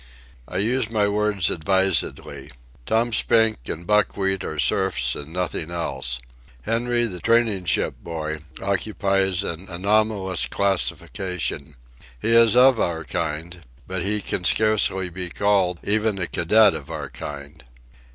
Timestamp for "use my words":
0.57-1.51